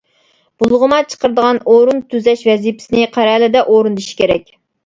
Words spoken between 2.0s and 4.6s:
تۈزەش ۋەزىپىسىنى قەرەلىدە ئورۇندىشى كېرەك.